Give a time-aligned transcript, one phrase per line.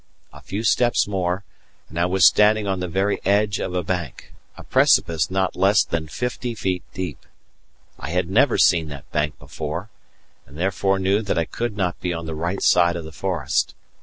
[0.33, 1.43] A few steps more,
[1.87, 5.83] and I was standing on the very edge of a bank, a precipice not less
[5.83, 7.23] than fifty feet deep.
[7.99, 9.91] I had never seen that bank before,
[10.47, 13.75] and therefore knew that I could not be on the right side of the forest.